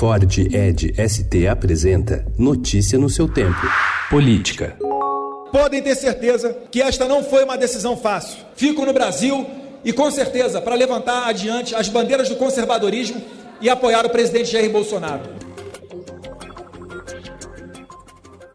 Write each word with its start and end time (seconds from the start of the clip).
Ford 0.00 0.38
Ed 0.38 0.94
ST 0.96 1.46
apresenta 1.46 2.24
Notícia 2.38 2.98
no 2.98 3.10
seu 3.10 3.28
tempo. 3.28 3.60
Política. 4.08 4.74
Podem 5.52 5.82
ter 5.82 5.94
certeza 5.94 6.56
que 6.70 6.80
esta 6.80 7.06
não 7.06 7.22
foi 7.22 7.44
uma 7.44 7.58
decisão 7.58 7.98
fácil. 7.98 8.38
Fico 8.56 8.86
no 8.86 8.94
Brasil 8.94 9.46
e 9.84 9.92
com 9.92 10.10
certeza 10.10 10.58
para 10.58 10.74
levantar 10.74 11.28
adiante 11.28 11.74
as 11.74 11.90
bandeiras 11.90 12.30
do 12.30 12.36
conservadorismo 12.36 13.20
e 13.60 13.68
apoiar 13.68 14.06
o 14.06 14.08
presidente 14.08 14.50
Jair 14.50 14.70
Bolsonaro. 14.70 15.49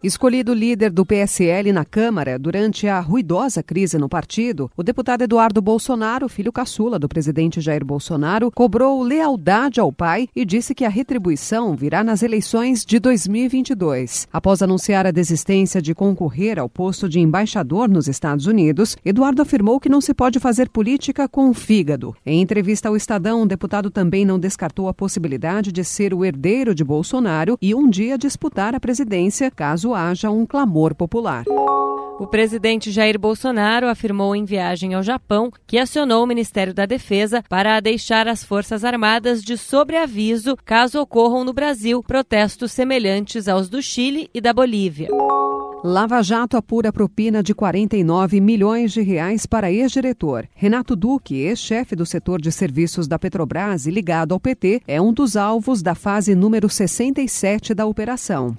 Escolhido 0.05 0.53
líder 0.53 0.91
do 0.91 1.03
PSL 1.03 1.73
na 1.73 1.83
Câmara 1.83 2.37
durante 2.37 2.87
a 2.87 2.99
ruidosa 2.99 3.63
crise 3.63 3.97
no 3.97 4.07
partido, 4.07 4.69
o 4.77 4.83
deputado 4.83 5.23
Eduardo 5.23 5.63
Bolsonaro, 5.63 6.29
filho 6.29 6.53
caçula 6.53 6.99
do 6.99 7.09
presidente 7.09 7.59
Jair 7.59 7.83
Bolsonaro, 7.83 8.51
cobrou 8.51 9.01
lealdade 9.01 9.79
ao 9.79 9.91
pai 9.91 10.27
e 10.35 10.45
disse 10.45 10.75
que 10.75 10.85
a 10.85 10.89
retribuição 10.89 11.75
virá 11.75 12.03
nas 12.03 12.21
eleições 12.21 12.85
de 12.85 12.99
2022. 12.99 14.27
Após 14.31 14.61
anunciar 14.61 15.07
a 15.07 15.11
desistência 15.11 15.81
de 15.81 15.95
concorrer 15.95 16.59
ao 16.59 16.69
posto 16.69 17.09
de 17.09 17.19
embaixador 17.19 17.89
nos 17.89 18.07
Estados 18.07 18.45
Unidos, 18.45 18.95
Eduardo 19.03 19.41
afirmou 19.41 19.79
que 19.79 19.89
não 19.89 20.01
se 20.01 20.13
pode 20.13 20.39
fazer 20.39 20.69
política 20.69 21.27
com 21.27 21.49
o 21.49 21.53
fígado. 21.55 22.15
Em 22.23 22.43
entrevista 22.43 22.89
ao 22.89 22.95
Estadão, 22.95 23.41
o 23.41 23.47
deputado 23.47 23.89
também 23.89 24.23
não 24.23 24.37
descartou 24.37 24.87
a 24.87 24.93
possibilidade 24.93 25.71
de 25.71 25.83
ser 25.83 26.13
o 26.13 26.23
herdeiro 26.23 26.75
de 26.75 26.83
Bolsonaro 26.83 27.57
e 27.59 27.73
um 27.73 27.89
dia 27.89 28.19
disputar 28.19 28.75
a 28.75 28.79
presidência 28.79 29.49
caso 29.49 29.94
haja 29.95 30.29
um 30.29 30.45
clamor 30.45 30.93
popular. 30.93 31.45
O 32.17 32.25
presidente 32.25 32.91
Jair 32.91 33.19
Bolsonaro 33.19 33.89
afirmou 33.89 34.35
em 34.35 34.45
viagem 34.45 34.93
ao 34.93 35.03
Japão 35.03 35.51
que 35.67 35.77
acionou 35.77 36.23
o 36.23 36.27
Ministério 36.27 36.73
da 36.73 36.85
Defesa 36.85 37.43
para 37.49 37.79
deixar 37.81 38.25
as 38.25 38.41
Forças 38.41 38.85
Armadas 38.85 39.43
de 39.43 39.57
sobreaviso 39.57 40.55
caso 40.63 41.01
ocorram 41.01 41.43
no 41.43 41.51
Brasil 41.51 42.01
protestos 42.01 42.71
semelhantes 42.71 43.49
aos 43.49 43.67
do 43.67 43.81
Chile 43.81 44.29
e 44.33 44.39
da 44.39 44.53
Bolívia. 44.53 45.09
Lava 45.83 46.23
Jato 46.23 46.55
apura 46.55 46.91
propina 46.91 47.43
de 47.43 47.53
49 47.53 48.39
milhões 48.39 48.93
de 48.93 49.01
reais 49.01 49.45
para 49.45 49.71
ex-diretor. 49.71 50.47
Renato 50.55 50.95
Duque, 50.95 51.35
ex-chefe 51.35 51.95
do 51.95 52.05
setor 52.05 52.41
de 52.41 52.51
serviços 52.51 53.07
da 53.07 53.19
Petrobras 53.19 53.85
e 53.85 53.91
ligado 53.91 54.33
ao 54.33 54.39
PT, 54.39 54.81
é 54.87 55.01
um 55.01 55.13
dos 55.13 55.35
alvos 55.35 55.83
da 55.83 55.93
fase 55.93 56.33
número 56.33 56.69
67 56.69 57.73
da 57.73 57.85
operação. 57.85 58.55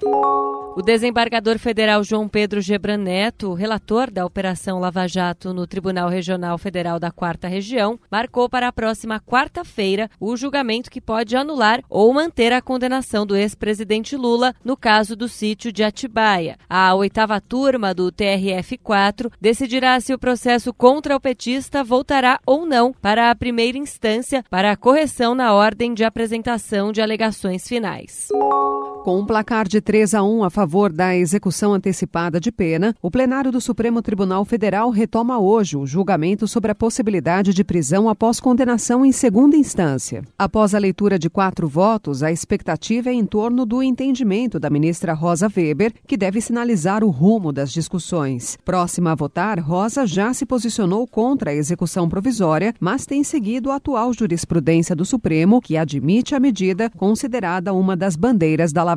O 0.77 0.81
desembargador 0.83 1.57
federal 1.57 2.03
João 2.03 2.29
Pedro 2.29 2.61
Gebran 2.61 2.97
Neto, 2.97 3.51
relator 3.55 4.11
da 4.11 4.23
Operação 4.23 4.79
Lava 4.79 5.07
Jato 5.07 5.51
no 5.51 5.65
Tribunal 5.65 6.07
Regional 6.07 6.55
Federal 6.59 6.99
da 6.99 7.09
Quarta 7.09 7.47
Região, 7.47 7.99
marcou 8.11 8.47
para 8.47 8.67
a 8.67 8.71
próxima 8.71 9.19
quarta-feira 9.19 10.07
o 10.19 10.37
julgamento 10.37 10.91
que 10.91 11.01
pode 11.01 11.35
anular 11.35 11.83
ou 11.89 12.13
manter 12.13 12.53
a 12.53 12.61
condenação 12.61 13.25
do 13.25 13.35
ex-presidente 13.35 14.15
Lula 14.15 14.53
no 14.63 14.77
caso 14.77 15.15
do 15.15 15.27
sítio 15.27 15.71
de 15.71 15.83
Atibaia. 15.83 16.59
A 16.69 16.93
oitava 16.93 17.41
turma 17.41 17.91
do 17.91 18.11
TRF-4 18.11 19.31
decidirá 19.41 19.99
se 19.99 20.13
o 20.13 20.19
processo 20.19 20.71
contra 20.71 21.15
o 21.15 21.19
petista 21.19 21.83
voltará 21.83 22.39
ou 22.45 22.67
não 22.67 22.93
para 22.93 23.31
a 23.31 23.35
primeira 23.35 23.79
instância 23.79 24.43
para 24.47 24.73
a 24.73 24.77
correção 24.77 25.33
na 25.33 25.55
ordem 25.55 25.95
de 25.95 26.03
apresentação 26.03 26.91
de 26.91 27.01
alegações 27.01 27.67
finais. 27.67 28.27
Com 29.07 29.19
um 29.19 29.25
placar 29.25 29.69
de 29.69 29.79
3 29.79 30.15
a 30.15 30.21
1 30.21 30.43
a 30.43 30.49
favor 30.49 30.91
da 30.91 31.15
execução 31.15 31.73
antecipada 31.73 32.41
de 32.41 32.51
pena, 32.51 32.93
o 33.01 33.09
plenário 33.09 33.53
do 33.53 33.61
Supremo 33.61 34.01
Tribunal 34.01 34.43
Federal 34.43 34.89
retoma 34.89 35.39
hoje 35.39 35.77
o 35.77 35.87
julgamento 35.87 36.45
sobre 36.45 36.71
a 36.71 36.75
possibilidade 36.75 37.53
de 37.53 37.63
prisão 37.63 38.09
após 38.09 38.41
condenação 38.41 39.05
em 39.05 39.13
segunda 39.13 39.55
instância. 39.55 40.23
Após 40.37 40.75
a 40.75 40.77
leitura 40.77 41.17
de 41.17 41.29
quatro 41.29 41.69
votos, 41.69 42.21
a 42.21 42.33
expectativa 42.33 43.09
é 43.09 43.13
em 43.13 43.25
torno 43.25 43.65
do 43.65 43.81
entendimento 43.81 44.59
da 44.59 44.69
ministra 44.69 45.13
Rosa 45.13 45.49
Weber, 45.55 45.93
que 46.05 46.17
deve 46.17 46.41
sinalizar 46.41 47.01
o 47.01 47.09
rumo 47.09 47.53
das 47.53 47.71
discussões. 47.71 48.57
Próxima 48.65 49.13
a 49.13 49.15
votar, 49.15 49.57
Rosa 49.57 50.05
já 50.05 50.33
se 50.33 50.45
posicionou 50.45 51.07
contra 51.07 51.51
a 51.51 51.55
execução 51.55 52.09
provisória, 52.09 52.73
mas 52.77 53.05
tem 53.05 53.23
seguido 53.23 53.71
a 53.71 53.77
atual 53.77 54.11
jurisprudência 54.11 54.93
do 54.93 55.05
Supremo, 55.05 55.61
que 55.61 55.77
admite 55.77 56.35
a 56.35 56.41
medida 56.41 56.89
considerada 56.89 57.73
uma 57.73 57.95
das 57.95 58.17
bandeiras 58.17 58.73
da 58.73 58.83
Lava 58.83 58.96